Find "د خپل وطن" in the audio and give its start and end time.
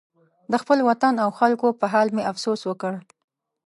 0.51-1.13